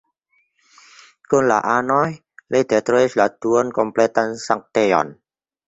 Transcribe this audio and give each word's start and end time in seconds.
Kun 1.33 1.49
la 1.51 1.57
anoj, 1.73 1.99
li 2.57 2.63
detruis 2.75 3.19
la 3.21 3.29
duon-kompletan 3.47 4.37
sanktejon. 4.49 5.17